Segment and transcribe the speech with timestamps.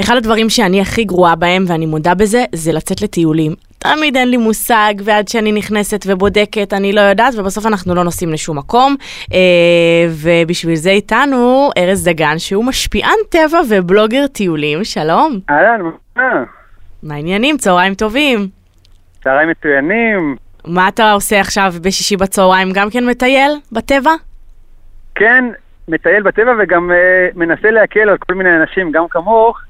[0.00, 3.54] אחד הדברים שאני הכי גרועה בהם, ואני מודה בזה, זה לצאת לטיולים.
[3.78, 8.32] תמיד אין לי מושג, ועד שאני נכנסת ובודקת, אני לא יודעת, ובסוף אנחנו לא נוסעים
[8.32, 8.96] לשום מקום.
[10.08, 14.84] ובשביל זה איתנו ארז דגן, שהוא משפיען טבע ובלוגר טיולים.
[14.84, 15.38] שלום.
[15.50, 15.80] אהלן,
[16.16, 16.44] מה?
[17.02, 17.56] מה העניינים?
[17.56, 18.48] צהריים טובים.
[19.24, 20.36] צהריים מצוינים.
[20.64, 22.68] מה אתה עושה עכשיו בשישי בצהריים?
[22.74, 24.12] גם כן מטייל בטבע?
[25.14, 25.44] כן,
[25.88, 29.60] מטייל בטבע וגם uh, מנסה להקל על כל מיני אנשים, גם כמוך.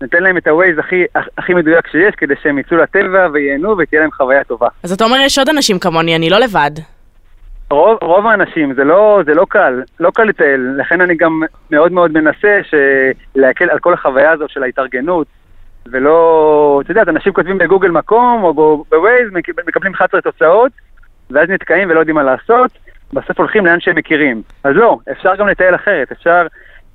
[0.00, 1.04] נותן להם את ה-Waze הכי,
[1.38, 4.68] הכי מדויק שיש, כדי שהם יצאו לטבע וייהנו ותהיה להם חוויה טובה.
[4.82, 6.70] אז אתה אומר יש עוד אנשים כמוני, אני לא לבד.
[7.70, 11.92] רוב, רוב האנשים, זה לא, זה לא קל, לא קל לטייל, לכן אני גם מאוד
[11.92, 12.60] מאוד מנסה
[13.34, 15.26] להקל על כל החוויה הזו של ההתארגנות,
[15.86, 18.54] ולא, אתה יודע, אנשים כותבים בגוגל מקום או
[18.90, 19.28] בווייז,
[19.66, 20.72] מקבלים 11 תוצאות,
[21.30, 22.70] ואז נתקעים ולא יודעים מה לעשות,
[23.12, 24.42] בסוף הולכים לאן שהם מכירים.
[24.64, 26.46] אז לא, אפשר גם לטייל אחרת, אפשר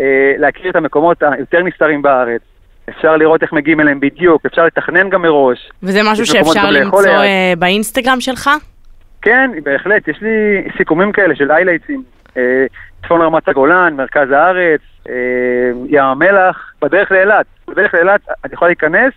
[0.00, 2.40] אה, להכיר את המקומות היותר נסתרים בארץ.
[2.88, 5.70] אפשר לראות איך מגיעים אליהם בדיוק, אפשר לתכנן גם מראש.
[5.82, 8.50] וזה משהו שאפשר למצוא uh, באינסטגרם שלך?
[9.22, 12.02] כן, בהחלט, יש לי סיכומים כאלה של איילייטים.
[12.28, 12.34] Uh,
[13.04, 15.10] צפון רמת הגולן, מרכז הארץ, uh,
[15.88, 17.46] ים המלח, בדרך לאילת.
[17.68, 19.12] בדרך לאילת את יכולה להיכנס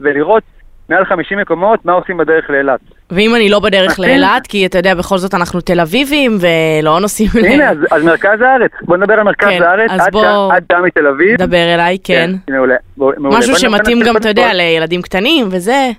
[0.00, 0.42] ולראות
[0.90, 2.80] מעל 50 מקומות מה עושים בדרך לאילת.
[3.10, 7.30] ואם אני לא בדרך לאילת, כי אתה יודע, בכל זאת אנחנו תל אביבים ולא נוסעים...
[7.44, 8.70] הנה, אז, אז מרכז הארץ.
[8.82, 10.52] בוא נדבר על מרכז כן, הארץ, אז עד, בוא...
[10.52, 11.36] עד שם מתל אביב.
[11.36, 12.30] דבר אליי, כן.
[12.46, 12.76] כן מעולה.
[12.96, 13.38] מעולה.
[13.38, 14.54] משהו שמתאים גם, אתה יודע.
[14.54, 15.90] לילדים קטנים וזה.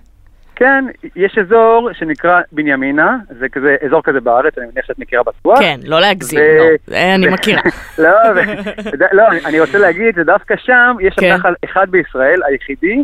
[0.55, 5.59] כן, יש אזור שנקרא בנימינה, זה כזה, אזור כזה בארץ, אני מניח שאת מכירה בטוח.
[5.59, 6.43] כן, לא להגזים, ו...
[6.43, 7.61] לא, זה אני מכירה.
[8.03, 8.39] לא, ו...
[9.11, 11.33] לא, אני רוצה להגיד שדווקא שם יש שם כן.
[11.33, 13.03] נחל אחד בישראל, היחידי,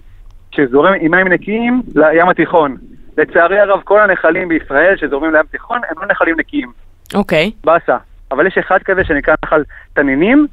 [0.57, 2.77] שזורם עם מים נקיים לים התיכון.
[3.17, 6.71] לצערי הרב, כל הנחלים בישראל שזורמים לים התיכון הם לא נחלים נקיים.
[7.15, 7.51] אוקיי.
[7.63, 7.97] באסה.
[8.31, 9.63] אבל יש אחד כזה שנקרא נחל
[9.93, 10.47] תנינים,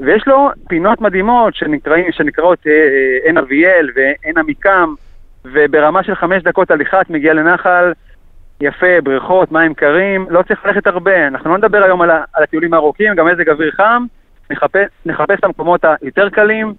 [0.00, 4.94] ויש לו פינות מדהימות שנקראים, שנקראות אה, אה, עין אביאל ועין עמיקם,
[5.44, 7.92] וברמה של חמש דקות הליכה את מגיעה לנחל
[8.60, 11.26] יפה, בריכות, מים קרים, לא צריך ללכת הרבה.
[11.26, 14.04] אנחנו לא נדבר היום על, על הטיולים הארוכים, גם מזג אוויר חם,
[14.50, 16.74] נחפש, נחפש את המקומות היותר קלים,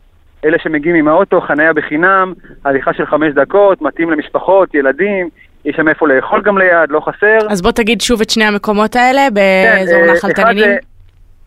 [0.45, 2.33] אלה שמגיעים עם האוטו, חניה בחינם,
[2.65, 5.29] הליכה של חמש דקות, מתאים למשפחות, ילדים,
[5.65, 7.37] יש שם איפה לאכול גם ליד, לא חסר.
[7.49, 10.77] אז בוא תגיד שוב את שני המקומות האלה באזור כן, נחל תנינים.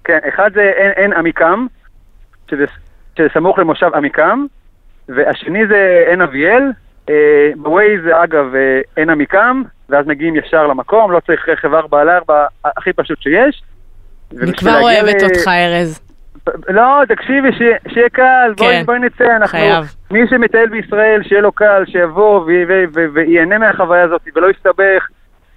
[0.04, 1.66] כן, אחד זה עין, עין עמיקם,
[2.50, 2.64] שזה,
[3.18, 4.46] שזה סמוך למושב עמיקם,
[5.08, 6.62] והשני זה עין אביאל.
[7.10, 12.08] אה, בווייז אגב אה, עין עמיקם, ואז מגיעים ישר למקום, לא צריך רכב 4 על
[12.08, 13.62] 4, הכי פשוט שיש.
[14.42, 16.09] אני כבר אוהבת ל- אותך, ארז.
[16.68, 17.48] לא, תקשיבי,
[17.88, 19.58] שיהיה- קל, בואי כן, בואי נצא, אנחנו...
[19.58, 19.94] חייב.
[20.10, 22.44] מי שמטייל בישראל, שיהיה לו קל, שיבוא
[23.12, 25.08] וייהנה מהחוויה הזאת, ולא יסתבך,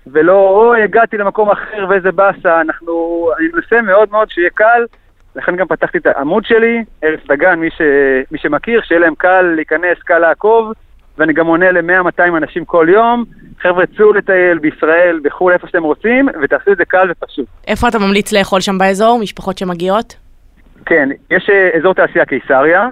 [0.07, 2.93] ולא, אוי, הגעתי למקום אחר ואיזה באסה, אנחנו...
[3.39, 4.85] אני מנסה מאוד מאוד שיהיה קל,
[5.35, 7.81] לכן גם פתחתי את העמוד שלי, ארץ דגן, מי, ש...
[8.31, 10.71] מי שמכיר, שיהיה להם קל להיכנס, קל לעקוב,
[11.17, 13.23] ואני גם עונה ל-100-200 אנשים כל יום.
[13.61, 17.45] חבר'ה, צאו לטייל בישראל, בחו"ל, איפה שאתם רוצים, ותעשו את זה קל ופשוט.
[17.67, 19.19] איפה אתה ממליץ לאכול שם באזור?
[19.19, 20.15] משפחות שמגיעות?
[20.85, 22.89] כן, יש אה, אזור תעשייה קיסריה.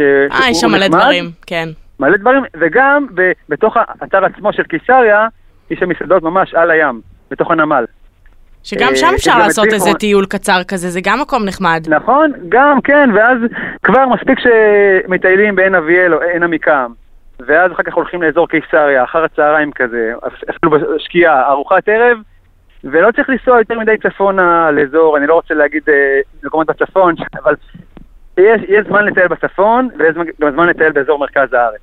[0.00, 0.88] אה, יש שם מלא.
[0.88, 1.68] דברים, כן.
[2.00, 5.26] מלא דברים, וגם ב- בתוך האתר עצמו של קיסריה,
[5.70, 7.00] יש שם מסעדות ממש על הים,
[7.30, 7.84] בתוך הנמל.
[8.62, 11.84] שגם אה, שם אפשר לעשות איזה טיול קצר כזה, זה גם מקום נחמד.
[11.88, 13.38] נכון, גם, כן, ואז
[13.82, 16.92] כבר מספיק שמטיילים בעין אביאל או עין עמיקם,
[17.46, 20.12] ואז אחר כך הולכים לאזור קיסריה, אחר הצהריים כזה,
[20.50, 22.18] אפילו בשקיעה, ארוחת ערב,
[22.84, 27.14] ולא צריך לנסוע יותר מדי צפונה לאזור, אני לא רוצה להגיד אה, מקומות בצפון,
[27.44, 27.54] אבל
[28.38, 31.80] יש, יש זמן לטייל בצפון, ויש גם זמן לטייל באזור מרכז הארץ.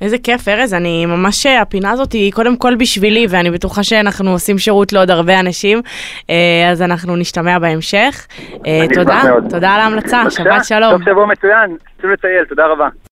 [0.00, 4.58] איזה כיף, ארז, אני ממש, הפינה הזאת היא קודם כל בשבילי, ואני בטוחה שאנחנו עושים
[4.58, 5.82] שירות לעוד הרבה אנשים,
[6.30, 8.26] אה, אז אנחנו נשתמע בהמשך.
[8.66, 9.22] אה, תודה.
[9.50, 10.98] תודה על ההמלצה, שבת שלום.
[10.98, 12.88] סוף שבוע מצוין, צאו לטייל, תודה רבה.